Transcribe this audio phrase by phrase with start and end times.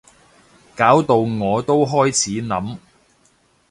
[0.75, 2.77] 搞到我都開始諗